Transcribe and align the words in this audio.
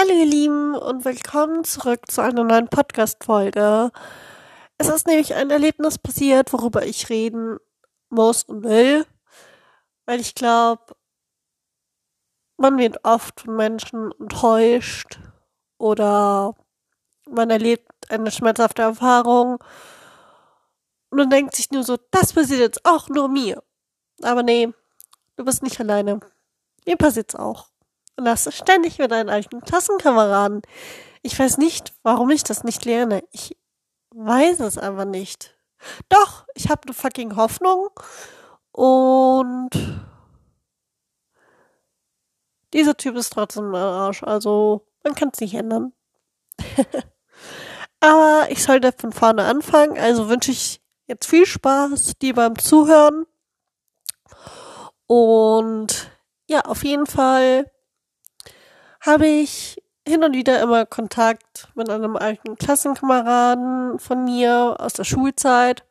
Hallo 0.00 0.12
ihr 0.12 0.26
Lieben 0.26 0.76
und 0.76 1.04
willkommen 1.04 1.64
zurück 1.64 2.08
zu 2.08 2.22
einer 2.22 2.44
neuen 2.44 2.68
Podcast-Folge. 2.68 3.90
Es 4.76 4.88
ist 4.88 5.08
nämlich 5.08 5.34
ein 5.34 5.50
Erlebnis 5.50 5.98
passiert, 5.98 6.52
worüber 6.52 6.86
ich 6.86 7.08
reden 7.08 7.58
muss 8.08 8.44
und 8.44 8.62
will, 8.62 9.04
weil 10.06 10.20
ich 10.20 10.36
glaube, 10.36 10.94
man 12.58 12.78
wird 12.78 13.04
oft 13.04 13.40
von 13.40 13.56
Menschen 13.56 14.12
enttäuscht 14.20 15.18
oder 15.78 16.54
man 17.28 17.50
erlebt 17.50 17.90
eine 18.08 18.30
schmerzhafte 18.30 18.82
Erfahrung 18.82 19.58
und 21.10 21.18
man 21.18 21.30
denkt 21.30 21.56
sich 21.56 21.72
nur 21.72 21.82
so, 21.82 21.96
das 22.12 22.32
passiert 22.34 22.60
jetzt 22.60 22.84
auch 22.84 23.08
nur 23.08 23.28
mir. 23.28 23.64
Aber 24.22 24.44
nee, 24.44 24.72
du 25.34 25.44
bist 25.44 25.64
nicht 25.64 25.80
alleine. 25.80 26.20
Mir 26.86 26.96
passiert's 26.96 27.34
auch. 27.34 27.68
Und 28.18 28.24
das 28.24 28.52
ständig 28.52 28.98
mit 28.98 29.12
deinen 29.12 29.28
alten 29.28 29.60
Klassenkameraden. 29.60 30.62
Ich 31.22 31.38
weiß 31.38 31.56
nicht, 31.56 31.94
warum 32.02 32.30
ich 32.30 32.42
das 32.42 32.64
nicht 32.64 32.84
lerne. 32.84 33.22
Ich 33.30 33.56
weiß 34.10 34.58
es 34.58 34.76
einfach 34.76 35.04
nicht. 35.04 35.56
Doch, 36.08 36.44
ich 36.56 36.68
habe 36.68 36.82
eine 36.82 36.94
fucking 36.94 37.36
Hoffnung. 37.36 37.90
Und 38.72 39.70
dieser 42.72 42.96
Typ 42.96 43.14
ist 43.14 43.34
trotzdem 43.34 43.72
ein 43.72 43.76
Arsch. 43.76 44.24
Also, 44.24 44.84
man 45.04 45.14
kann 45.14 45.30
es 45.32 45.38
nicht 45.38 45.54
ändern. 45.54 45.92
Aber 48.00 48.48
ich 48.50 48.64
sollte 48.64 48.92
von 48.98 49.12
vorne 49.12 49.44
anfangen. 49.44 49.96
Also 49.96 50.28
wünsche 50.28 50.50
ich 50.50 50.80
jetzt 51.06 51.26
viel 51.26 51.46
Spaß 51.46 52.14
dir 52.20 52.34
beim 52.34 52.58
Zuhören. 52.58 53.26
Und 55.06 56.10
ja, 56.48 56.62
auf 56.62 56.82
jeden 56.82 57.06
Fall 57.06 57.70
habe 59.00 59.26
ich 59.26 59.82
hin 60.06 60.24
und 60.24 60.34
wieder 60.34 60.60
immer 60.60 60.86
Kontakt 60.86 61.68
mit 61.74 61.90
einem 61.90 62.16
alten 62.16 62.56
Klassenkameraden 62.56 63.98
von 63.98 64.24
mir 64.24 64.76
aus 64.78 64.94
der 64.94 65.04
Schulzeit. 65.04 65.84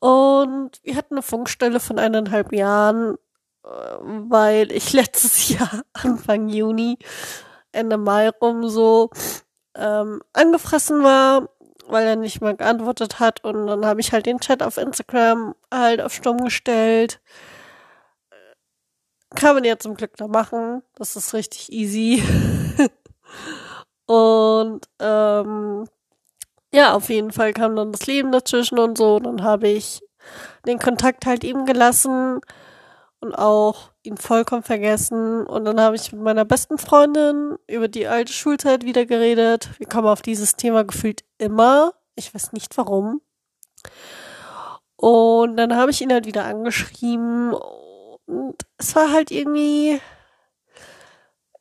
Und 0.00 0.80
wir 0.82 0.96
hatten 0.96 1.14
eine 1.14 1.22
Funkstelle 1.22 1.80
von 1.80 1.98
eineinhalb 1.98 2.52
Jahren, 2.52 3.16
äh, 3.64 3.68
weil 3.68 4.70
ich 4.70 4.92
letztes 4.92 5.48
Jahr, 5.48 5.82
Anfang 5.94 6.48
Juni, 6.48 6.98
Ende 7.72 7.96
Mai 7.96 8.28
rum 8.28 8.68
so 8.68 9.10
ähm, 9.74 10.20
angefressen 10.32 11.02
war, 11.02 11.48
weil 11.88 12.06
er 12.06 12.16
nicht 12.16 12.40
mehr 12.40 12.54
geantwortet 12.54 13.18
hat. 13.18 13.42
Und 13.44 13.66
dann 13.66 13.86
habe 13.86 14.00
ich 14.00 14.12
halt 14.12 14.26
den 14.26 14.40
Chat 14.40 14.62
auf 14.62 14.76
Instagram 14.76 15.54
halt 15.72 16.00
auf 16.00 16.12
Stumm 16.12 16.36
gestellt 16.38 17.20
kann 19.34 19.54
man 19.54 19.64
ja 19.64 19.78
zum 19.78 19.94
Glück 19.94 20.16
da 20.16 20.26
machen. 20.26 20.82
Das 20.94 21.16
ist 21.16 21.34
richtig 21.34 21.72
easy. 21.72 22.22
und 24.06 24.80
ähm, 25.00 25.88
ja, 26.72 26.94
auf 26.94 27.08
jeden 27.08 27.32
Fall 27.32 27.52
kam 27.52 27.76
dann 27.76 27.92
das 27.92 28.06
Leben 28.06 28.32
dazwischen 28.32 28.78
und 28.78 28.98
so. 28.98 29.18
Dann 29.20 29.42
habe 29.42 29.68
ich 29.68 30.02
den 30.66 30.78
Kontakt 30.78 31.26
halt 31.26 31.44
ihm 31.44 31.66
gelassen 31.66 32.40
und 33.20 33.34
auch 33.34 33.92
ihn 34.02 34.16
vollkommen 34.16 34.62
vergessen. 34.62 35.46
Und 35.46 35.64
dann 35.64 35.80
habe 35.80 35.96
ich 35.96 36.12
mit 36.12 36.22
meiner 36.22 36.44
besten 36.44 36.78
Freundin 36.78 37.56
über 37.66 37.88
die 37.88 38.06
alte 38.06 38.32
Schulzeit 38.32 38.84
wieder 38.84 39.06
geredet. 39.06 39.70
Wir 39.78 39.86
kommen 39.86 40.08
auf 40.08 40.22
dieses 40.22 40.56
Thema 40.56 40.84
gefühlt 40.84 41.24
immer. 41.38 41.92
Ich 42.16 42.34
weiß 42.34 42.52
nicht 42.52 42.76
warum. 42.76 43.20
Und 44.96 45.56
dann 45.56 45.76
habe 45.76 45.90
ich 45.90 46.00
ihn 46.00 46.12
halt 46.12 46.26
wieder 46.26 46.44
angeschrieben 46.44 47.54
und 48.26 48.56
es 48.78 48.94
war 48.96 49.12
halt 49.12 49.30
irgendwie. 49.30 50.00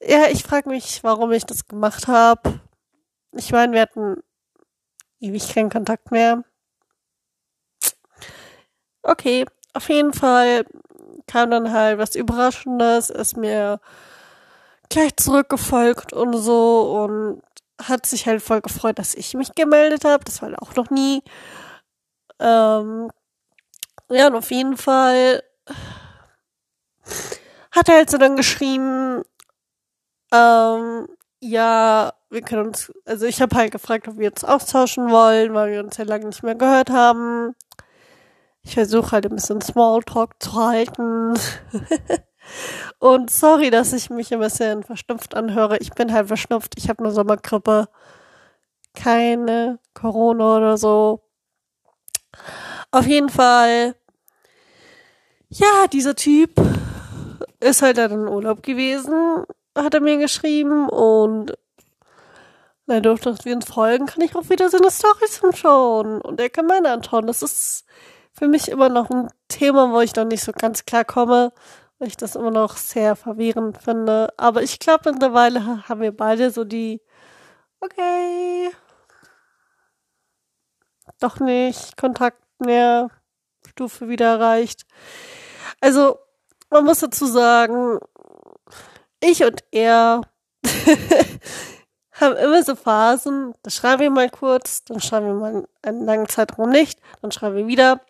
Ja, 0.01 0.27
ich 0.29 0.43
frage 0.43 0.69
mich, 0.69 1.03
warum 1.03 1.31
ich 1.31 1.45
das 1.45 1.67
gemacht 1.67 2.07
habe. 2.07 2.59
Ich 3.31 3.51
meine, 3.51 3.73
wir 3.73 3.81
hatten 3.81 4.21
ewig 5.19 5.53
keinen 5.53 5.69
Kontakt 5.69 6.11
mehr. 6.11 6.43
Okay, 9.01 9.45
auf 9.73 9.89
jeden 9.89 10.13
Fall 10.13 10.65
kam 11.27 11.51
dann 11.51 11.71
halt 11.71 11.97
was 11.97 12.15
Überraschendes, 12.15 13.09
ist 13.09 13.37
mir 13.37 13.79
gleich 14.89 15.15
zurückgefolgt 15.17 16.13
und 16.13 16.33
so 16.37 17.03
und 17.03 17.41
hat 17.81 18.05
sich 18.05 18.27
halt 18.27 18.41
voll 18.41 18.61
gefreut, 18.61 18.99
dass 18.99 19.15
ich 19.15 19.33
mich 19.33 19.55
gemeldet 19.55 20.05
habe. 20.05 20.23
Das 20.23 20.41
war 20.41 20.51
auch 20.61 20.75
noch 20.75 20.89
nie. 20.89 21.23
Ähm, 22.39 23.09
ja, 24.09 24.27
und 24.27 24.35
auf 24.35 24.51
jeden 24.51 24.77
Fall 24.77 25.43
hat 27.73 27.89
er 27.89 27.95
halt 27.95 28.09
so 28.09 28.17
dann 28.17 28.35
geschrieben, 28.35 29.23
ähm, 30.31 31.07
ja, 31.39 32.13
wir 32.29 32.41
können 32.41 32.67
uns, 32.67 32.91
also 33.05 33.25
ich 33.25 33.41
habe 33.41 33.55
halt 33.55 33.71
gefragt, 33.71 34.07
ob 34.07 34.17
wir 34.17 34.31
uns 34.31 34.43
austauschen 34.43 35.11
wollen, 35.11 35.53
weil 35.53 35.71
wir 35.71 35.83
uns 35.83 35.97
ja 35.97 36.05
lange 36.05 36.27
nicht 36.27 36.43
mehr 36.43 36.55
gehört 36.55 36.89
haben. 36.89 37.55
Ich 38.61 38.75
versuche 38.75 39.11
halt 39.11 39.25
ein 39.25 39.35
bisschen 39.35 39.61
Smalltalk 39.61 40.41
zu 40.41 40.53
halten. 40.53 41.33
Und 42.99 43.29
sorry, 43.29 43.69
dass 43.69 43.91
ich 43.91 44.09
mich 44.09 44.33
ein 44.33 44.39
bisschen 44.39 44.83
verschnupft 44.83 45.35
anhöre. 45.35 45.77
Ich 45.79 45.91
bin 45.91 46.13
halt 46.13 46.27
verschnupft. 46.27 46.75
Ich 46.77 46.87
habe 46.87 47.03
eine 47.03 47.13
Sommergrippe. 47.13 47.89
Keine 48.93 49.79
Corona 49.93 50.57
oder 50.57 50.77
so. 50.77 51.23
Auf 52.91 53.05
jeden 53.05 53.29
Fall. 53.29 53.95
Ja, 55.49 55.87
dieser 55.91 56.15
Typ 56.15 56.51
ist 57.63 57.81
halt 57.81 57.97
dann 57.97 58.11
in 58.11 58.27
Urlaub 58.27 58.63
gewesen, 58.63 59.45
hat 59.77 59.93
er 59.93 60.01
mir 60.01 60.17
geschrieben 60.17 60.89
und 60.89 61.53
dadurch, 62.85 63.21
dass 63.21 63.45
wir 63.45 63.55
uns 63.55 63.65
folgen, 63.65 64.05
kann 64.05 64.21
ich 64.21 64.35
auch 64.35 64.49
wieder 64.49 64.69
seine 64.69 64.91
Storys 64.91 65.43
anschauen 65.43 66.21
und 66.21 66.39
er 66.39 66.49
kann 66.49 66.67
meine 66.67 66.91
anschauen. 66.91 67.27
Das 67.27 67.41
ist 67.41 67.85
für 68.31 68.47
mich 68.47 68.69
immer 68.69 68.89
noch 68.89 69.09
ein 69.09 69.29
Thema, 69.47 69.91
wo 69.91 70.01
ich 70.01 70.15
noch 70.15 70.25
nicht 70.25 70.43
so 70.43 70.51
ganz 70.51 70.85
klar 70.85 71.05
komme, 71.05 71.53
weil 71.99 72.07
ich 72.07 72.17
das 72.17 72.35
immer 72.35 72.51
noch 72.51 72.77
sehr 72.77 73.15
verwirrend 73.15 73.77
finde. 73.77 74.33
Aber 74.37 74.61
ich 74.63 74.79
glaube, 74.79 75.11
mittlerweile 75.11 75.87
haben 75.87 76.01
wir 76.01 76.15
beide 76.15 76.51
so 76.51 76.63
die, 76.63 77.01
okay, 77.79 78.71
doch 81.19 81.39
nicht, 81.39 81.97
Kontakt 81.97 82.41
mehr, 82.59 83.09
Stufe 83.69 84.09
wieder 84.09 84.25
erreicht. 84.25 84.85
Also, 85.79 86.17
man 86.73 86.85
muss 86.85 86.99
dazu 86.99 87.25
sagen, 87.25 87.99
ich 89.21 89.43
und 89.43 89.63
er 89.71 90.21
haben 92.11 92.35
immer 92.35 92.63
so 92.63 92.75
Phasen, 92.75 93.53
da 93.63 93.69
schreiben 93.69 94.01
wir 94.01 94.09
mal 94.09 94.29
kurz, 94.29 94.83
dann 94.83 94.99
schreiben 94.99 95.27
wir 95.27 95.33
mal 95.33 95.67
einen 95.81 96.05
langen 96.05 96.27
Zeitraum 96.27 96.69
nicht, 96.69 96.99
dann 97.21 97.31
schreiben 97.31 97.55
wir 97.55 97.67
wieder. 97.67 98.01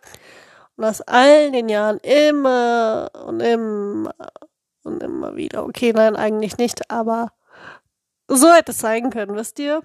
Und 0.75 0.85
aus 0.85 1.01
all 1.01 1.51
den 1.51 1.69
Jahren 1.69 1.99
immer 1.99 3.11
und 3.27 3.41
immer 3.41 4.15
und 4.83 5.03
immer 5.03 5.35
wieder. 5.35 5.65
Okay, 5.65 5.93
nein, 5.93 6.15
eigentlich 6.15 6.57
nicht, 6.57 6.89
aber 6.89 7.31
so 8.27 8.51
hätte 8.51 8.71
es 8.71 8.79
sein 8.79 9.09
können, 9.09 9.35
wisst 9.35 9.59
ihr? 9.59 9.83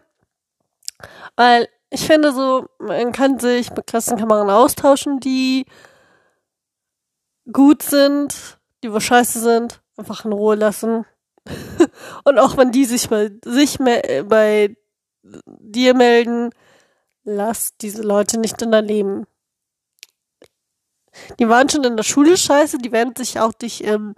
Weil 1.36 1.68
ich 1.90 2.06
finde 2.06 2.32
so, 2.32 2.66
man 2.78 3.12
kann 3.12 3.38
sich 3.38 3.70
mit 3.70 3.86
Klassenkameraden 3.86 4.50
austauschen, 4.50 5.20
die 5.20 5.66
gut 7.50 7.82
sind 7.82 8.57
die 8.82 8.92
wo 8.92 9.00
scheiße 9.00 9.40
sind, 9.40 9.80
einfach 9.96 10.24
in 10.24 10.32
Ruhe 10.32 10.56
lassen. 10.56 11.04
und 12.24 12.38
auch 12.38 12.56
wenn 12.56 12.72
die 12.72 12.84
sich 12.84 13.08
bei 13.08 13.30
sich 13.44 13.78
bei 13.78 14.76
dir 15.22 15.94
melden, 15.94 16.50
lass 17.24 17.76
diese 17.76 18.02
Leute 18.02 18.38
nicht 18.38 18.60
in 18.62 18.72
dein 18.72 18.84
Leben. 18.84 19.26
Die 21.38 21.48
waren 21.48 21.68
schon 21.68 21.84
in 21.84 21.96
der 21.96 22.04
Schule 22.04 22.36
scheiße, 22.36 22.78
die 22.78 22.92
werden 22.92 23.14
sich 23.16 23.40
auch 23.40 23.52
durch 23.52 23.80
im 23.80 24.14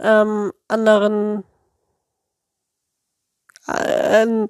ähm, 0.00 0.52
anderen 0.66 1.44
äh, 3.68 4.48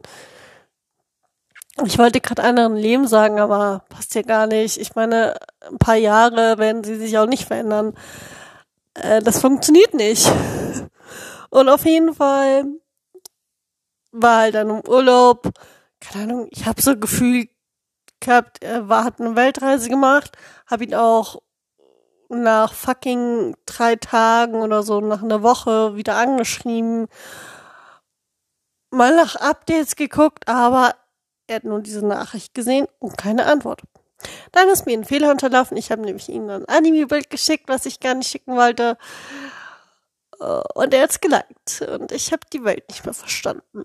ich 1.85 1.99
wollte 1.99 2.21
gerade 2.21 2.43
anderen 2.43 2.77
Leben 2.77 3.09
sagen, 3.09 3.41
aber 3.41 3.85
passt 3.89 4.13
hier 4.13 4.23
gar 4.23 4.47
nicht. 4.47 4.79
Ich 4.79 4.95
meine, 4.95 5.37
ein 5.69 5.79
paar 5.79 5.97
Jahre 5.97 6.59
werden 6.59 6.85
sie 6.85 6.97
sich 6.97 7.19
auch 7.19 7.27
nicht 7.27 7.47
verändern 7.47 7.95
äh, 8.95 9.21
das 9.21 9.41
funktioniert 9.41 9.95
nicht. 9.95 10.31
Und 11.51 11.69
auf 11.69 11.85
jeden 11.85 12.15
Fall 12.15 12.65
war 14.13 14.39
halt 14.39 14.55
dann 14.55 14.71
im 14.71 14.83
Urlaub, 14.89 15.51
keine 16.01 16.25
Ahnung, 16.25 16.49
ich 16.51 16.67
habe 16.67 16.81
so 16.81 16.97
Gefühl 16.97 17.49
gehabt, 18.21 18.63
er 18.63 18.89
war, 18.89 19.05
hat 19.05 19.21
eine 19.21 19.37
Weltreise 19.37 19.89
gemacht, 19.89 20.37
habe 20.67 20.85
ihn 20.85 20.95
auch 20.95 21.43
nach 22.29 22.73
fucking 22.73 23.57
drei 23.67 23.97
Tagen 23.97 24.63
oder 24.63 24.83
so, 24.83 25.01
nach 25.01 25.23
einer 25.23 25.43
Woche 25.43 25.97
wieder 25.97 26.17
angeschrieben, 26.17 27.07
mal 28.91 29.15
nach 29.15 29.37
Updates 29.37 29.97
geguckt, 29.97 30.49
aber 30.49 30.95
er 31.47 31.57
hat 31.57 31.65
nur 31.65 31.81
diese 31.81 32.07
Nachricht 32.07 32.55
gesehen 32.55 32.87
und 32.99 33.19
keine 33.19 33.47
Antwort. 33.47 33.83
Dann 34.53 34.69
ist 34.69 34.87
mir 34.87 34.97
ein 34.97 35.05
Fehler 35.05 35.31
unterlaufen. 35.31 35.77
Ich 35.77 35.91
habe 35.91 36.03
nämlich 36.03 36.29
ihnen 36.29 36.51
ein 36.51 36.65
Anime-Bild 36.67 37.31
geschickt, 37.31 37.69
was 37.69 37.87
ich 37.87 38.01
gar 38.01 38.15
nicht 38.15 38.31
schicken 38.31 38.57
wollte. 38.57 38.97
Äh, 40.41 40.63
und 40.75 40.95
er 40.95 41.03
hat's 41.03 41.21
geliked. 41.21 41.83
Und 41.89 42.13
ich 42.13 42.33
habe 42.33 42.43
die 42.53 42.65
Welt 42.65 42.89
nicht 42.89 43.05
mehr 43.05 43.15
verstanden. 43.15 43.85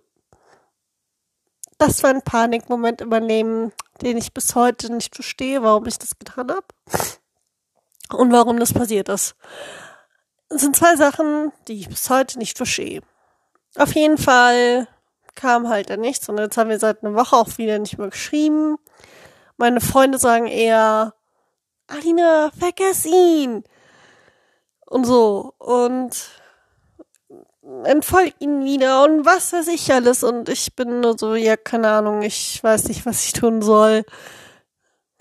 Das 1.78 2.04
war 2.04 2.10
ein 2.10 2.22
Panikmoment 2.22 3.02
Leben, 3.02 3.72
den 4.02 4.18
ich 4.18 4.34
bis 4.34 4.54
heute 4.56 4.92
nicht 4.92 5.16
verstehe, 5.16 5.64
warum 5.64 5.86
ich 5.86 5.98
das 5.98 6.20
getan 6.20 6.52
habe. 6.52 6.66
Und 8.12 8.32
warum 8.32 8.60
das 8.60 8.74
passiert 8.74 9.08
ist. 9.08 9.36
Es 10.50 10.62
sind 10.62 10.76
zwei 10.76 10.96
Sachen, 10.96 11.54
die 11.68 11.80
ich 11.80 11.90
bis 11.90 12.10
heute 12.10 12.40
nicht 12.40 12.58
verstehe. 12.58 13.02
Auf 13.76 13.94
jeden 13.94 14.18
Fall 14.18 14.88
kam 15.36 15.70
halt 15.70 15.90
dann 15.90 16.02
nichts 16.02 16.28
und 16.28 16.38
jetzt 16.38 16.58
haben 16.58 16.70
wir 16.70 16.80
seit 16.80 17.04
einer 17.04 17.16
Woche 17.16 17.36
auch 17.36 17.58
wieder 17.58 17.80
nicht 17.80 17.98
mehr 17.98 18.10
geschrieben. 18.10 18.78
Meine 19.60 19.82
Freunde 19.82 20.18
sagen 20.18 20.48
eher, 20.48 21.14
Alina, 21.88 22.50
vergess 22.58 23.06
ihn! 23.06 23.66
Und 24.86 25.04
so. 25.06 25.54
Und 25.58 26.30
entfolgt 27.84 28.42
ihn 28.42 28.64
wieder 28.64 29.04
und 29.04 29.26
was 29.26 29.52
weiß 29.52 29.68
ich 29.68 29.92
alles. 29.92 30.24
Und 30.24 30.48
ich 30.48 30.78
bin 30.78 31.02
nur 31.02 31.18
so, 31.20 31.36
ja, 31.36 31.58
keine 31.58 31.90
Ahnung, 31.90 32.22
ich 32.22 32.64
weiß 32.64 32.86
nicht, 32.88 33.06
was 33.06 33.26
ich 33.26 33.34
tun 33.34 33.62
soll. 33.62 34.06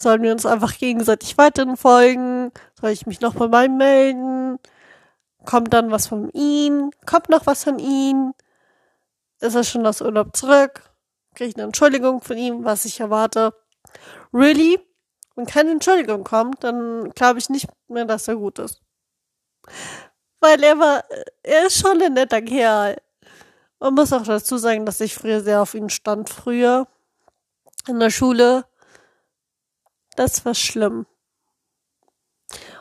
Sollen 0.01 0.23
wir 0.23 0.31
uns 0.31 0.47
einfach 0.47 0.79
gegenseitig 0.79 1.37
weiterhin 1.37 1.77
folgen? 1.77 2.53
Soll 2.81 2.91
ich 2.91 3.07
mich 3.07 3.21
noch 3.21 3.35
bei 3.35 3.49
meinem 3.49 3.77
melden? 3.77 4.61
Kommt 5.47 5.75
dann 5.75 5.91
was 5.91 6.07
von 6.07 6.31
ihm? 6.31 6.93
Kommt 7.07 7.29
noch 7.29 7.47
was 7.47 7.65
von 7.65 7.81
ihm? 7.81 8.35
Ist 9.41 9.57
er 9.57 9.65
schon 9.65 9.85
aus 9.85 10.01
Urlaub 10.01 10.37
zurück? 10.37 10.83
Kriege 11.35 11.51
ich 11.51 11.57
eine 11.57 11.65
Entschuldigung 11.65 12.21
von 12.21 12.39
ihm, 12.39 12.65
was 12.65 12.85
ich 12.85 13.01
erwarte? 13.01 13.53
Really? 14.33 14.81
Wenn 15.35 15.47
keine 15.47 15.71
Entschuldigung 15.71 16.25
kommt, 16.25 16.65
dann 16.65 17.11
glaube 17.11 17.39
ich 17.39 17.49
nicht 17.49 17.69
mehr, 17.89 18.05
dass 18.05 18.29
er 18.29 18.37
gut 18.37 18.59
ist. 18.59 18.81
Weil 20.41 20.63
er 20.63 20.79
war, 20.79 21.05
er 21.43 21.67
ist 21.67 21.79
schon 21.79 22.01
ein 22.03 22.15
netter 22.15 22.43
Kerl. 22.43 22.97
Man 23.81 23.95
muss 23.95 24.13
auch 24.13 24.25
dazu 24.25 24.59
sagen, 24.59 24.87
dass 24.87 25.01
ich 25.01 25.15
früher 25.15 25.41
sehr 25.41 25.63
auf 25.63 25.75
ihn 25.75 25.91
stand, 25.91 26.29
früher. 26.29 26.87
In 27.87 28.01
der 28.01 28.11
Schule. 28.11 28.67
Das 30.17 30.45
war 30.45 30.55
schlimm. 30.55 31.07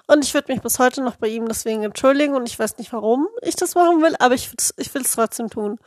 Und 0.07 0.23
ich 0.23 0.33
würde 0.33 0.51
mich 0.51 0.61
bis 0.61 0.79
heute 0.79 1.03
noch 1.03 1.17
bei 1.17 1.27
ihm 1.27 1.47
deswegen 1.47 1.83
entschuldigen 1.83 2.33
und 2.33 2.47
ich 2.47 2.57
weiß 2.57 2.77
nicht, 2.77 2.93
warum 2.93 3.27
ich 3.41 3.55
das 3.55 3.75
machen 3.75 4.01
will, 4.01 4.15
aber 4.19 4.35
ich, 4.35 4.49
ich 4.77 4.93
will 4.93 5.01
es 5.01 5.11
trotzdem 5.11 5.49
tun. 5.49 5.77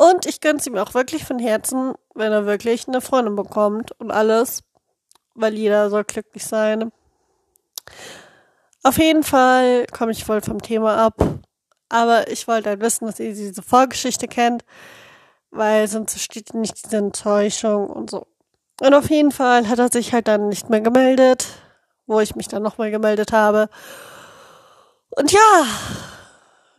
Und 0.00 0.24
ich 0.24 0.40
gönn's 0.40 0.66
ihm 0.66 0.78
auch 0.78 0.94
wirklich 0.94 1.26
von 1.26 1.38
Herzen, 1.38 1.92
wenn 2.14 2.32
er 2.32 2.46
wirklich 2.46 2.88
eine 2.88 3.02
Freundin 3.02 3.36
bekommt 3.36 3.92
und 4.00 4.10
alles, 4.10 4.62
weil 5.34 5.52
jeder 5.52 5.90
soll 5.90 6.04
glücklich 6.04 6.42
sein. 6.42 6.90
Auf 8.82 8.96
jeden 8.96 9.22
Fall 9.22 9.84
komme 9.92 10.12
ich 10.12 10.24
voll 10.24 10.40
vom 10.40 10.62
Thema 10.62 10.96
ab. 10.96 11.16
Aber 11.90 12.30
ich 12.30 12.48
wollte 12.48 12.70
halt 12.70 12.80
wissen, 12.80 13.04
dass 13.04 13.20
ihr 13.20 13.34
diese 13.34 13.62
Vorgeschichte 13.62 14.26
kennt, 14.26 14.64
weil 15.50 15.86
sonst 15.86 16.18
steht 16.18 16.54
nicht 16.54 16.82
diese 16.82 16.96
Enttäuschung 16.96 17.90
und 17.90 18.08
so. 18.08 18.26
Und 18.80 18.94
auf 18.94 19.10
jeden 19.10 19.32
Fall 19.32 19.68
hat 19.68 19.80
er 19.80 19.90
sich 19.90 20.14
halt 20.14 20.28
dann 20.28 20.48
nicht 20.48 20.70
mehr 20.70 20.80
gemeldet, 20.80 21.46
wo 22.06 22.20
ich 22.20 22.34
mich 22.36 22.48
dann 22.48 22.62
nochmal 22.62 22.90
gemeldet 22.90 23.32
habe. 23.32 23.68
Und 25.10 25.30
ja, 25.30 25.66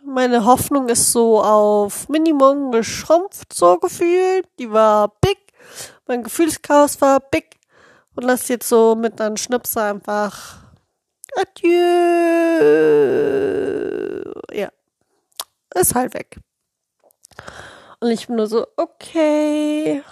meine 0.06 0.46
Hoffnung 0.46 0.90
ist 0.90 1.12
so 1.12 1.42
auf 1.42 2.10
Minimum 2.10 2.72
geschrumpft, 2.72 3.54
so 3.54 3.78
gefühlt. 3.78 4.48
Die 4.60 4.72
war 4.72 5.10
big. 5.22 5.38
Mein 6.08 6.24
Gefühlschaos 6.24 7.00
war 7.02 7.20
big. 7.20 7.60
Und 8.16 8.28
das 8.28 8.48
jetzt 8.48 8.68
so 8.68 8.96
mit 8.96 9.20
einem 9.22 9.38
Schnipsel 9.38 9.84
einfach 9.84 10.58
Adieu. 11.36 11.72
Ja. 14.52 14.70
Ist 15.74 15.96
halt 15.96 16.14
weg. 16.14 16.38
Und 18.00 18.12
ich 18.12 18.28
bin 18.28 18.36
nur 18.36 18.48
so, 18.48 18.68
okay. 18.76 20.04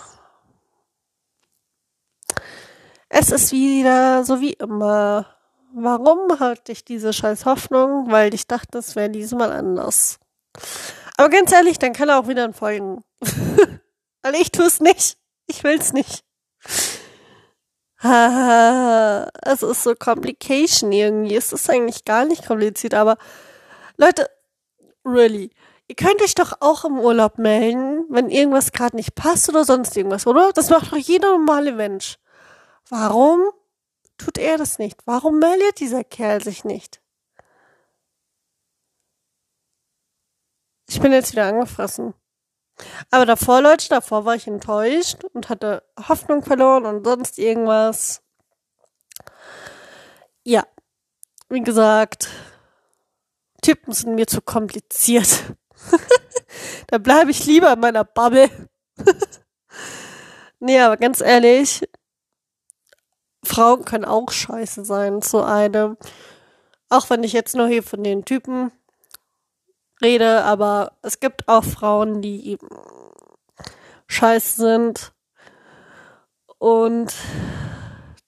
Es 3.09 3.31
ist 3.31 3.51
wieder 3.51 4.23
so 4.23 4.39
wie 4.39 4.53
immer. 4.53 5.25
Warum 5.73 6.39
hatte 6.39 6.71
ich 6.71 6.83
diese 6.83 7.13
scheiß 7.13 7.45
Hoffnung? 7.45 8.11
Weil 8.11 8.33
ich 8.33 8.47
dachte, 8.47 8.79
es 8.79 8.95
wäre 8.95 9.09
diesmal 9.09 9.51
anders. 9.51 10.19
Aber 11.17 11.29
ganz 11.29 11.51
ehrlich, 11.51 11.77
dann 11.79 11.93
kann 11.93 12.09
er 12.09 12.19
auch 12.19 12.27
wieder 12.27 12.43
entfolgen. 12.43 13.03
Weil 14.21 14.35
ich 14.35 14.51
tue 14.51 14.65
es 14.65 14.79
nicht. 14.79 15.17
Ich 15.47 15.63
will's 15.63 15.93
nicht. 15.93 16.23
es 18.01 19.63
ist 19.63 19.83
so 19.83 19.93
Complication 19.95 20.91
irgendwie. 20.91 21.35
Es 21.35 21.53
ist 21.53 21.69
eigentlich 21.69 22.05
gar 22.05 22.25
nicht 22.25 22.47
kompliziert, 22.47 22.93
aber 22.93 23.17
Leute, 23.97 24.29
really, 25.03 25.51
ihr 25.87 25.95
könnt 25.95 26.21
euch 26.21 26.35
doch 26.35 26.53
auch 26.61 26.85
im 26.85 26.97
Urlaub 26.99 27.37
melden, 27.37 28.05
wenn 28.09 28.29
irgendwas 28.29 28.71
gerade 28.71 28.95
nicht 28.95 29.15
passt 29.15 29.49
oder 29.49 29.65
sonst 29.65 29.97
irgendwas, 29.97 30.25
oder? 30.25 30.51
Das 30.53 30.69
macht 30.69 30.93
doch 30.93 30.97
jeder 30.97 31.31
normale 31.31 31.73
Mensch. 31.73 32.17
Warum 32.89 33.49
tut 34.19 34.37
er 34.37 34.57
das 34.57 34.77
nicht? 34.77 34.99
Warum 35.05 35.39
meldet 35.39 35.79
dieser 35.79 36.03
Kerl 36.03 36.43
sich 36.43 36.63
nicht? 36.63 37.01
Ich 40.87 40.99
bin 40.99 41.11
jetzt 41.11 41.31
wieder 41.31 41.45
angefressen. 41.45 42.13
Aber 43.11 43.25
davor, 43.25 43.61
Leute, 43.61 43.89
davor 43.89 44.25
war 44.25 44.35
ich 44.35 44.47
enttäuscht 44.47 45.23
und 45.33 45.49
hatte 45.49 45.83
Hoffnung 46.07 46.43
verloren 46.43 46.85
und 46.85 47.05
sonst 47.05 47.37
irgendwas. 47.37 48.21
Ja, 50.43 50.65
wie 51.49 51.61
gesagt, 51.61 52.29
Typen 53.61 53.93
sind 53.93 54.15
mir 54.15 54.27
zu 54.27 54.41
kompliziert. 54.41 55.55
da 56.87 56.97
bleibe 56.97 57.31
ich 57.31 57.45
lieber 57.45 57.73
in 57.73 57.79
meiner 57.79 58.03
Bubble. 58.03 58.49
nee, 60.59 60.79
aber 60.79 60.97
ganz 60.97 61.21
ehrlich, 61.21 61.87
Frauen 63.49 63.83
können 63.83 64.05
auch 64.05 64.29
scheiße 64.29 64.85
sein, 64.85 65.23
so 65.23 65.41
eine. 65.41 65.97
Auch 66.87 67.09
wenn 67.09 67.23
ich 67.23 67.33
jetzt 67.33 67.55
nur 67.55 67.67
hier 67.67 67.81
von 67.81 68.03
den 68.03 68.23
Typen 68.23 68.71
rede, 70.01 70.43
aber 70.43 70.93
es 71.01 71.19
gibt 71.19 71.47
auch 71.47 71.63
Frauen, 71.63 72.21
die 72.21 72.59
scheiße 74.07 74.61
sind. 74.61 75.13
Und 76.59 77.13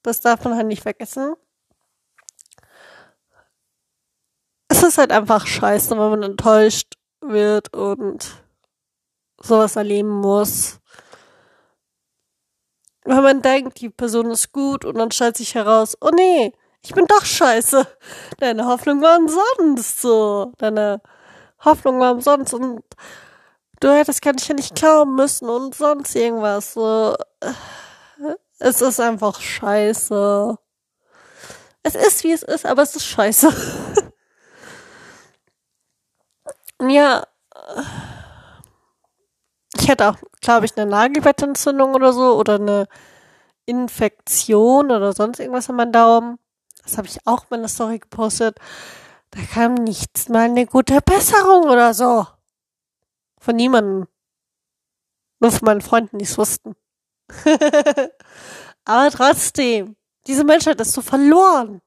das 0.01 0.21
darf 0.21 0.43
man 0.43 0.55
halt 0.55 0.67
nicht 0.67 0.81
vergessen. 0.81 1.35
Es 4.69 4.81
ist 4.81 4.97
halt 4.97 5.11
einfach 5.11 5.45
scheiße, 5.45 5.91
wenn 5.91 5.97
man 5.97 6.23
enttäuscht 6.23 6.95
wird 7.21 7.75
und 7.75 8.43
sowas 9.39 9.75
erleben 9.75 10.09
muss. 10.09 10.79
Wenn 13.03 13.23
man 13.23 13.41
denkt, 13.41 13.81
die 13.81 13.89
Person 13.89 14.29
ist 14.31 14.51
gut 14.51 14.85
und 14.85 14.97
dann 14.97 15.11
stellt 15.11 15.37
sich 15.37 15.55
heraus, 15.55 15.97
oh 16.01 16.11
nee, 16.13 16.53
ich 16.83 16.93
bin 16.93 17.05
doch 17.05 17.25
scheiße. 17.25 17.85
Deine 18.37 18.65
Hoffnung 18.65 19.01
war 19.01 19.17
umsonst 19.17 20.01
so. 20.01 20.51
Deine 20.57 21.01
Hoffnung 21.63 21.99
war 21.99 22.11
umsonst 22.13 22.53
und 22.53 22.83
du 23.79 23.91
hättest 23.91 24.21
gar 24.21 24.33
nicht, 24.33 24.49
nicht 24.53 24.75
glauben 24.75 25.15
müssen 25.15 25.49
und 25.49 25.75
sonst 25.75 26.15
irgendwas. 26.15 26.73
So. 26.73 27.15
Es 28.59 28.81
ist 28.81 28.99
einfach 28.99 29.39
scheiße. 29.39 30.57
Es 31.83 31.95
ist, 31.95 32.23
wie 32.23 32.31
es 32.31 32.43
ist, 32.43 32.65
aber 32.65 32.83
es 32.83 32.95
ist 32.95 33.05
scheiße. 33.05 33.51
ja. 36.87 37.23
Hätte 39.91 40.07
auch, 40.07 40.15
glaube 40.39 40.65
ich, 40.65 40.77
eine 40.77 40.89
Nagelbettentzündung 40.89 41.95
oder 41.95 42.13
so 42.13 42.37
oder 42.37 42.55
eine 42.55 42.87
Infektion 43.65 44.89
oder 44.89 45.11
sonst 45.11 45.41
irgendwas 45.41 45.69
an 45.69 45.75
meinem 45.75 45.91
Daumen. 45.91 46.39
Das 46.81 46.97
habe 46.97 47.07
ich 47.07 47.19
auch 47.27 47.41
in 47.41 47.47
meiner 47.49 47.67
Story 47.67 47.99
gepostet. 47.99 48.57
Da 49.31 49.41
kam 49.41 49.73
nichts 49.73 50.29
mal 50.29 50.43
eine 50.45 50.65
gute 50.65 51.01
Besserung 51.01 51.65
oder 51.65 51.93
so. 51.93 52.25
Von 53.37 53.57
niemandem. 53.57 54.07
Nur 55.41 55.51
von 55.51 55.65
meinen 55.65 55.81
Freunden, 55.81 56.19
die 56.19 56.23
es 56.23 56.37
wussten. 56.37 56.77
Aber 58.85 59.11
trotzdem, 59.11 59.97
diese 60.25 60.45
Menschheit 60.45 60.79
ist 60.79 60.93
so 60.93 61.01
verloren. 61.01 61.81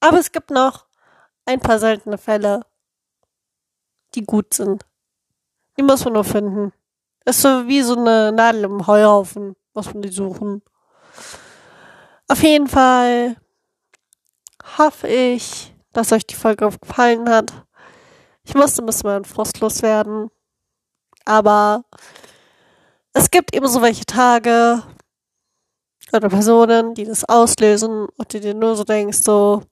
Aber 0.00 0.18
es 0.18 0.32
gibt 0.32 0.50
noch 0.50 0.86
ein 1.44 1.60
paar 1.60 1.78
seltene 1.78 2.18
Fälle, 2.18 2.66
die 4.16 4.24
gut 4.24 4.52
sind. 4.52 4.84
Die 5.76 5.84
muss 5.84 6.04
man 6.04 6.14
nur 6.14 6.24
finden. 6.24 6.72
Ist 7.28 7.42
so 7.42 7.66
wie 7.66 7.82
so 7.82 7.96
eine 7.96 8.32
Nadel 8.32 8.64
im 8.64 8.86
Heuhaufen, 8.86 9.54
muss 9.74 9.92
man 9.92 10.02
die 10.02 10.08
suchen. 10.08 10.62
Auf 12.28 12.42
jeden 12.42 12.68
Fall 12.68 13.36
hoffe 14.78 15.08
ich, 15.08 15.74
dass 15.92 16.12
euch 16.12 16.26
die 16.26 16.34
Folge 16.34 16.70
gefallen 16.80 17.28
hat. 17.28 17.52
Ich 18.44 18.54
musste 18.54 18.82
ein 18.82 18.86
bisschen 18.86 19.24
frustlos 19.24 19.82
werden. 19.82 20.30
Aber 21.24 21.84
es 23.12 23.30
gibt 23.30 23.54
eben 23.54 23.68
so 23.68 23.82
welche 23.82 24.06
Tage 24.06 24.82
oder 26.12 26.28
Personen, 26.28 26.94
die 26.94 27.04
das 27.04 27.24
auslösen 27.24 28.06
und 28.16 28.32
die 28.32 28.40
dir 28.40 28.54
nur 28.54 28.76
so 28.76 28.84
denkst, 28.84 29.18
so, 29.18 29.62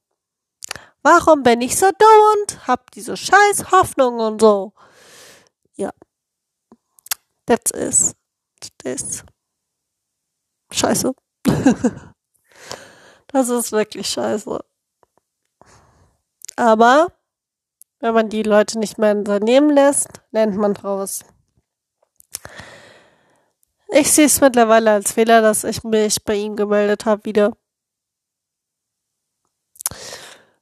Warum 1.07 1.45
bin 1.45 1.61
ich 1.61 1.77
so 1.79 1.87
dumm 1.87 2.43
und 2.43 2.67
hab 2.67 2.91
diese 2.91 3.17
scheiß 3.17 3.71
Hoffnung 3.71 4.19
und 4.19 4.41
so? 4.41 4.73
Ja. 5.77 5.93
That's 7.47 7.71
is. 7.71 8.15
Das 8.83 9.03
ist 9.03 9.25
scheiße. 10.73 11.15
das 13.29 13.49
ist 13.49 13.73
wirklich 13.73 14.09
scheiße. 14.09 14.65
Aber 16.57 17.13
wenn 18.01 18.15
man 18.15 18.29
die 18.29 18.43
Leute 18.43 18.79
nicht 18.79 18.99
mehr 18.99 19.13
in 19.13 19.25
sein 19.25 19.43
Leben 19.43 19.71
lässt, 19.71 20.09
lernt 20.31 20.57
man 20.57 20.77
raus. 20.77 21.25
Ich 23.89 24.13
sehe 24.13 24.27
es 24.27 24.41
mittlerweile 24.41 24.93
als 24.93 25.13
Fehler, 25.13 25.41
dass 25.41 25.65
ich 25.65 25.85
mich 25.85 26.23
bei 26.25 26.35
ihm 26.35 26.57
gemeldet 26.57 27.05
habe 27.07 27.25
wieder. 27.25 27.53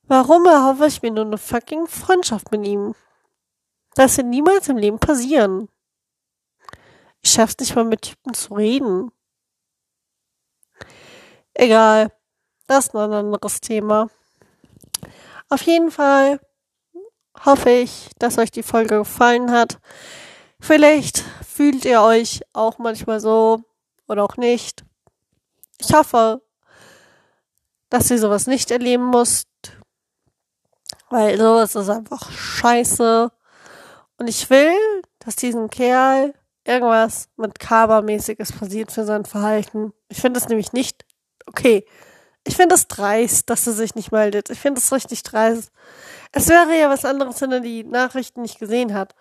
Warum 0.07 0.45
erhoffe 0.45 0.87
ich 0.87 1.01
mir 1.01 1.11
nur 1.11 1.25
eine 1.25 1.39
fucking 1.39 1.87
Freundschaft 1.87 2.53
mit 2.53 2.67
ihm? 2.67 2.95
Das 3.95 4.17
wird 4.19 4.27
niemals 4.27 4.69
im 4.69 4.77
Leben 4.77 4.99
passieren. 4.99 5.69
Ich 7.25 7.33
schaff's 7.33 7.57
nicht 7.59 7.75
mal 7.75 7.85
mit 7.85 8.03
Typen 8.03 8.35
zu 8.35 8.55
reden. 8.55 9.11
Egal. 11.55 12.13
Das 12.67 12.87
ist 12.87 12.95
noch 12.95 13.05
ein 13.05 13.13
anderes 13.13 13.61
Thema. 13.61 14.11
Auf 15.49 15.63
jeden 15.63 15.91
Fall 15.91 16.41
hoffe 17.45 17.71
ich, 17.71 18.11
dass 18.19 18.39
euch 18.39 18.51
die 18.51 18.63
Folge 18.63 18.99
gefallen 18.99 19.51
hat. 19.51 19.79
Vielleicht 20.61 21.25
fühlt 21.47 21.85
ihr 21.85 22.03
euch 22.03 22.43
auch 22.53 22.79
manchmal 22.79 23.21
so 23.21 23.63
oder 24.07 24.25
auch 24.25 24.37
nicht. 24.37 24.85
Ich 25.79 25.93
hoffe, 25.95 26.43
dass 27.89 28.11
ihr 28.11 28.19
sowas 28.19 28.47
nicht 28.47 28.71
erleben 28.71 29.11
müsst, 29.11 29.49
weil 31.09 31.39
sowas 31.39 31.75
ist 31.75 31.89
einfach 31.89 32.31
scheiße. 32.31 33.31
Und 34.19 34.29
ich 34.29 34.49
will, 34.51 34.77
dass 35.21 35.37
diesen 35.37 35.71
Kerl 35.71 36.35
irgendwas 36.65 37.29
mit 37.37 37.59
Kaba-mäßiges 37.59 38.53
passiert 38.53 38.93
für 38.93 39.05
sein 39.05 39.25
Verhalten. 39.25 39.93
Ich 40.09 40.21
finde 40.21 40.41
es 40.41 40.49
nämlich 40.49 40.73
nicht 40.73 41.05
okay. 41.47 41.85
Ich 42.47 42.57
finde 42.57 42.75
es 42.75 42.89
dreist, 42.89 43.49
dass 43.51 43.67
er 43.67 43.73
sich 43.73 43.95
nicht 43.95 44.13
meldet. 44.13 44.51
Ich 44.51 44.61
finde 44.61 44.81
es 44.81 44.93
richtig 44.93 45.23
dreist. 45.23 45.71
Es 46.33 46.49
wäre 46.49 46.79
ja 46.79 46.91
was 46.91 47.05
anderes, 47.05 47.41
wenn 47.41 47.53
er 47.53 47.61
die 47.61 47.85
Nachrichten 47.85 48.43
nicht 48.43 48.59
gesehen 48.59 48.93
hat. 48.95 49.15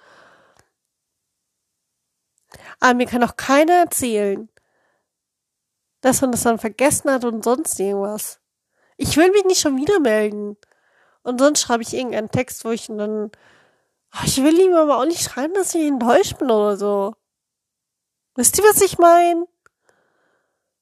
Aber 2.80 2.94
mir 2.96 3.08
kann 3.08 3.24
auch 3.24 3.38
keiner 3.38 3.74
erzählen, 3.74 4.50
dass 6.02 6.22
man 6.22 6.32
das 6.32 6.44
dann 6.44 6.60
vergessen 6.60 7.10
hat 7.12 7.24
und 7.24 7.44
sonst 7.44 7.80
irgendwas. 7.80 8.42
Ich 8.98 9.16
will 9.18 9.32
mich 9.32 9.46
nicht 9.46 9.62
schon 9.62 9.78
wieder 9.78 10.00
melden. 10.00 10.58
Und 11.24 11.40
sonst 11.40 11.62
schreibe 11.62 11.84
ich 11.84 11.94
irgendeinen 11.94 12.30
Text, 12.30 12.66
wo 12.66 12.72
ich 12.72 12.88
dann. 12.88 13.32
Oh, 14.14 14.24
ich 14.26 14.44
will 14.44 14.60
ihm 14.60 14.76
aber 14.76 15.00
auch 15.00 15.06
nicht 15.06 15.22
schreiben, 15.24 15.54
dass 15.54 15.74
ich 15.74 15.88
enttäuscht 15.88 16.38
bin 16.38 16.52
oder 16.52 16.78
so. 16.78 17.16
Wisst 18.36 18.58
ihr, 18.58 18.63
was 18.63 18.82
ich 18.82 18.98
meine? 18.98 19.46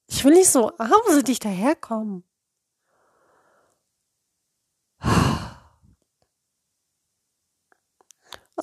Ich 0.07 0.23
will 0.23 0.33
nicht 0.33 0.49
so 0.49 0.71
armselig 0.77 1.39
daherkommen. 1.39 2.23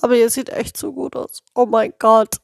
Aber 0.01 0.15
ihr 0.15 0.29
sieht 0.29 0.49
echt 0.49 0.77
so 0.77 0.93
gut 0.93 1.15
aus. 1.15 1.43
Oh 1.53 1.65
mein 1.65 1.93
Gott. 1.99 2.37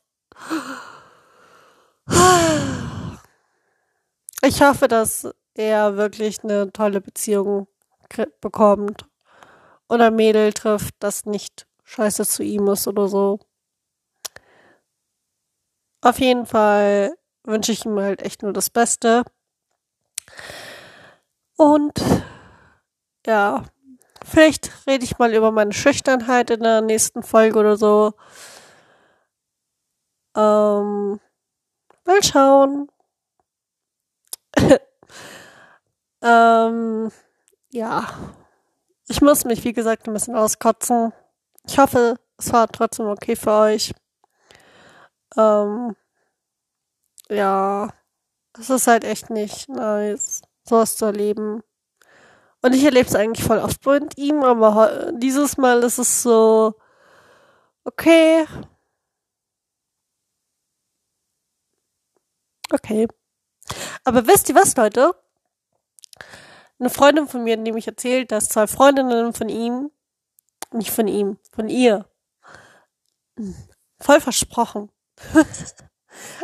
Ich 4.44 4.62
hoffe, 4.62 4.88
dass 4.88 5.28
er 5.54 5.98
wirklich 5.98 6.44
eine 6.44 6.72
tolle 6.72 7.02
Beziehung 7.02 7.68
bekommt. 8.42 9.06
Oder 9.88 10.12
Mädel 10.12 10.54
trifft, 10.54 10.96
das 11.00 11.25
nicht 11.25 11.66
scheiße 11.84 12.25
zu 12.25 12.44
ihm 12.44 12.68
ist 12.68 12.88
oder 12.88 13.08
so. 13.08 13.40
Auf 16.02 16.20
jeden 16.20 16.46
Fall 16.46 17.16
wünsche 17.44 17.72
ich 17.72 17.86
ihm 17.86 18.00
halt 18.00 18.22
echt 18.22 18.44
nur 18.44 18.54
das 18.54 18.70
Beste. 18.70 19.24
Und 21.58 21.94
ja, 23.25 23.64
vielleicht 24.24 24.72
rede 24.88 25.04
ich 25.06 25.18
mal 25.18 25.34
über 25.34 25.52
meine 25.52 25.74
Schüchternheit 25.74 26.50
in 26.50 26.62
der 26.62 26.82
nächsten 26.82 27.24
Folge 27.24 27.60
oder 27.60 27.78
so. 27.78 28.14
Ähm, 30.36 31.20
mal 32.06 32.24
schauen. 32.24 32.90
ähm, 36.22 37.12
ja. 37.72 38.08
Ich 39.08 39.22
muss 39.22 39.46
mich, 39.46 39.64
wie 39.64 39.74
gesagt, 39.74 40.08
ein 40.08 40.14
bisschen 40.14 40.36
auskotzen. 40.36 41.14
Ich 41.68 41.78
hoffe, 41.78 42.16
es 42.38 42.52
war 42.52 42.68
trotzdem 42.68 43.08
okay 43.08 43.36
für 43.36 43.52
euch. 43.52 43.94
Ähm, 45.38 45.96
ja, 47.30 47.94
es 48.58 48.70
ist 48.70 48.88
halt 48.88 49.04
echt 49.04 49.30
nicht 49.30 49.70
nice, 49.70 50.42
sowas 50.63 50.98
zu 50.98 51.06
erleben. 51.06 51.63
Und 52.62 52.74
ich 52.74 52.84
erlebe 52.84 53.08
es 53.08 53.15
eigentlich 53.15 53.46
voll 53.46 53.60
oft 53.60 53.86
mit 53.86 54.18
ihm, 54.18 54.44
aber 54.44 55.12
dieses 55.13 55.58
Mal 55.58 55.84
ist 55.84 56.00
es 56.00 56.24
so, 56.24 56.74
okay. 57.84 58.46
Okay. 62.72 63.08
Aber 64.04 64.27
wisst 64.27 64.50
ihr 64.50 64.56
was, 64.56 64.75
Leute? 64.75 65.13
Eine 66.80 66.89
Freundin 66.89 67.27
von 67.27 67.44
mir 67.44 67.54
hat 67.54 67.62
nämlich 67.62 67.88
erzählt, 67.88 68.32
dass 68.32 68.50
zwei 68.50 68.68
Freundinnen 68.68 69.34
von 69.34 69.50
ihm, 69.50 69.92
nicht 70.72 70.92
von 70.92 71.08
ihm, 71.08 71.38
von 71.51 71.70
ihr, 71.70 72.10
voll 74.00 74.20
versprochen. 74.20 74.92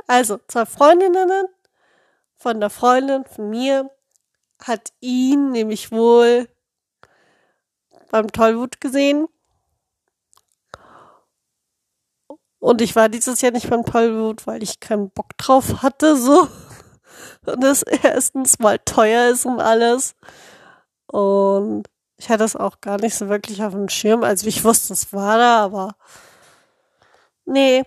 Also, 0.08 0.40
zwei 0.48 0.66
Freundinnen 0.66 1.48
von 2.36 2.60
der 2.60 2.70
Freundin 2.70 3.24
von 3.26 3.50
mir 3.50 3.90
hat 4.62 4.92
ihn 5.00 5.52
nämlich 5.52 5.92
wohl 5.92 6.50
beim 8.10 8.32
Tollwut 8.32 8.82
gesehen. 8.82 9.28
Und 12.60 12.82
ich 12.82 12.96
war 12.96 13.10
dieses 13.10 13.42
Jahr 13.42 13.52
nicht 13.52 13.70
beim 13.70 13.86
Tollwut, 13.86 14.46
weil 14.46 14.62
ich 14.62 14.80
keinen 14.80 15.10
Bock 15.10 15.36
drauf 15.38 15.82
hatte, 15.82 16.16
so. 16.16 16.48
Und 17.46 17.64
es 17.64 17.84
erstens 17.84 18.60
mal 18.60 18.78
teuer 18.80 19.30
ist 19.30 19.46
und 19.46 19.60
alles. 19.60 20.16
Und 21.08 21.88
ich 22.18 22.30
hatte 22.30 22.44
es 22.44 22.56
auch 22.56 22.82
gar 22.82 23.00
nicht 23.00 23.16
so 23.16 23.30
wirklich 23.30 23.64
auf 23.64 23.74
dem 23.74 23.90
Schirm. 23.90 24.24
Also 24.24 24.48
ich 24.48 24.64
wusste, 24.64 24.94
es 24.94 25.12
war 25.12 25.38
da, 25.38 25.64
aber 25.64 25.96
nee, 27.46 27.84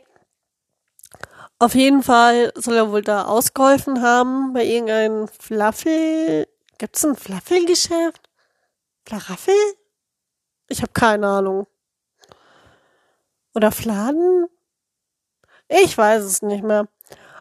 auf 1.59 1.75
jeden 1.75 2.03
Fall 2.03 2.53
soll 2.57 2.77
er 2.77 2.91
wohl 2.91 3.03
da 3.03 3.25
ausgeholfen 3.25 4.03
haben 4.03 4.53
bei 4.53 4.65
irgendeinem 4.65 5.29
Flaffel. 5.29 6.49
Gibt's 6.79 7.05
ein 7.05 7.17
Flaffelgeschäft? 7.17 8.29
Flaraffel? 9.07 9.55
Ich 10.69 10.83
habe 10.83 10.93
keine 10.93 11.29
Ahnung. 11.29 11.67
Oder 13.55 13.71
Fladen? 13.71 14.47
Ich 15.69 15.97
weiß 15.97 16.25
es 16.25 16.43
nicht 16.43 16.65
mehr. 16.65 16.89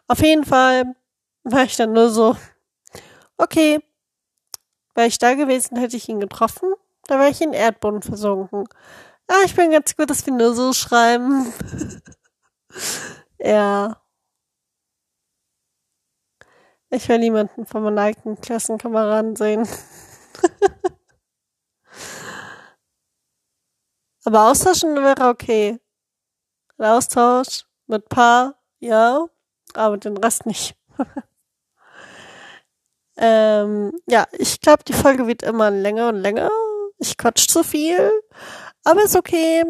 Auf 0.06 0.20
jeden 0.20 0.44
Fall 0.44 0.94
war 1.42 1.64
ich 1.64 1.76
dann 1.76 1.92
nur 1.92 2.10
so, 2.10 2.36
okay, 3.36 3.80
wäre 4.94 5.08
ich 5.08 5.18
da 5.18 5.34
gewesen, 5.34 5.76
hätte 5.76 5.96
ich 5.96 6.08
ihn 6.08 6.20
getroffen, 6.20 6.72
da 7.06 7.18
wäre 7.18 7.30
ich 7.30 7.40
in 7.40 7.52
Erdboden 7.52 8.02
versunken. 8.02 8.66
Ah, 9.26 9.42
ich 9.44 9.54
bin 9.54 9.70
ganz 9.70 9.96
gut, 9.96 10.10
dass 10.10 10.24
wir 10.26 10.32
nur 10.32 10.54
so 10.54 10.72
schreiben. 10.72 11.52
ja. 13.38 14.03
Ich 16.94 17.08
will 17.08 17.18
niemanden 17.18 17.66
von 17.66 17.82
meinen 17.82 17.98
alten 17.98 18.40
Klassenkameraden 18.40 19.34
sehen. 19.34 19.66
Aber 24.24 24.50
austauschen 24.50 24.94
wäre 24.94 25.28
okay. 25.28 25.80
Ein 26.78 26.86
Austausch 26.86 27.64
mit 27.88 28.08
Paar, 28.08 28.54
ja, 28.78 29.26
aber 29.74 29.98
den 29.98 30.16
Rest 30.16 30.46
nicht. 30.46 30.76
ähm, 33.16 33.92
ja, 34.06 34.26
ich 34.32 34.60
glaube, 34.60 34.84
die 34.84 34.92
Folge 34.92 35.26
wird 35.26 35.42
immer 35.42 35.70
länger 35.70 36.08
und 36.08 36.16
länger. 36.16 36.48
Ich 36.98 37.18
quatsch 37.18 37.48
zu 37.48 37.62
viel, 37.64 38.10
aber 38.84 39.02
ist 39.02 39.16
okay. 39.16 39.64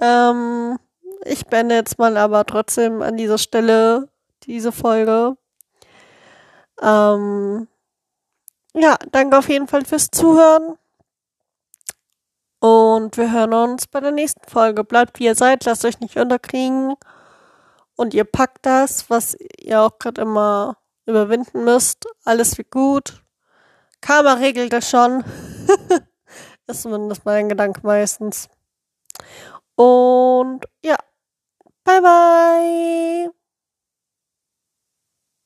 Ähm, 0.00 0.78
ich 1.24 1.46
beende 1.46 1.76
jetzt 1.76 1.98
mal 1.98 2.16
aber 2.16 2.44
trotzdem 2.46 3.00
an 3.00 3.16
dieser 3.16 3.38
Stelle 3.38 4.08
diese 4.44 4.72
Folge. 4.72 5.36
Ähm, 6.84 7.66
ja, 8.74 8.96
danke 9.10 9.38
auf 9.38 9.48
jeden 9.48 9.68
Fall 9.68 9.84
fürs 9.84 10.10
Zuhören. 10.10 10.76
Und 12.60 13.16
wir 13.16 13.32
hören 13.32 13.54
uns 13.54 13.86
bei 13.86 14.00
der 14.00 14.10
nächsten 14.10 14.48
Folge. 14.48 14.84
Bleibt 14.84 15.18
wie 15.18 15.24
ihr 15.24 15.34
seid, 15.34 15.64
lasst 15.64 15.84
euch 15.84 16.00
nicht 16.00 16.16
unterkriegen. 16.16 16.94
Und 17.96 18.14
ihr 18.14 18.24
packt 18.24 18.66
das, 18.66 19.08
was 19.10 19.36
ihr 19.58 19.80
auch 19.80 19.98
gerade 19.98 20.22
immer 20.22 20.76
überwinden 21.06 21.64
müsst. 21.64 22.06
Alles 22.24 22.58
wird 22.58 22.70
gut. 22.70 23.22
Karma 24.00 24.34
regelt 24.34 24.72
das 24.72 24.90
schon. 24.90 25.24
Ist 26.66 26.82
zumindest 26.82 27.24
mein 27.24 27.48
Gedanke 27.48 27.80
meistens. 27.82 28.48
Und 29.76 30.64
ja, 30.82 30.96
bye 31.84 32.00
bye. 32.00 33.43